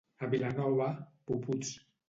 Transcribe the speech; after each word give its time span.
A 0.27 0.29
Vilanova, 0.31 0.89
puputs. 1.27 1.79